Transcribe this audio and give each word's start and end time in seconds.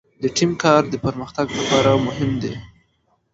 د 0.23 0.23
ټیم 0.37 0.51
کار 0.63 0.81
د 0.89 0.95
پرمختګ 1.05 1.47
لپاره 1.59 1.91
مهم 2.07 2.31
دی. 2.43 2.53